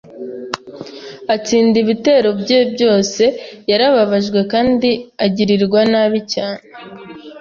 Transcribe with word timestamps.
atsinda 1.35 1.75
ibitero 1.83 2.29
bye 2.41 2.59
byose. 2.73 3.23
Yarababajwe 3.71 4.39
kandi 4.51 4.89
agirirwa 5.25 5.79
nabi 5.91 6.19
cyane 6.33 6.63